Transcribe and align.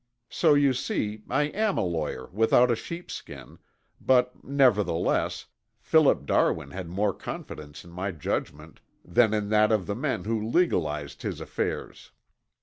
So 0.31 0.55
you 0.55 0.73
see, 0.73 1.21
I 1.29 1.43
am 1.43 1.77
a 1.77 1.83
lawyer 1.85 2.25
without 2.33 2.71
a 2.71 2.75
sheepskin, 2.75 3.59
but, 4.03 4.43
nevertheless, 4.43 5.45
Philip 5.79 6.25
Darwin 6.25 6.71
had 6.71 6.89
more 6.89 7.13
confidence 7.13 7.83
in 7.85 7.91
my 7.91 8.09
judgment 8.09 8.81
than 9.05 9.31
in 9.31 9.49
that 9.49 9.71
of 9.71 9.85
the 9.85 9.93
men 9.95 10.23
who 10.23 10.43
legalized 10.43 11.21
his 11.21 11.39
affairs. 11.39 12.09